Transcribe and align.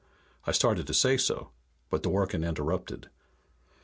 I 0.47 0.51
started 0.51 0.87
to 0.87 0.95
say 0.95 1.15
so, 1.15 1.51
but 1.91 2.01
Dworken 2.01 2.43
interrupted. 2.43 3.11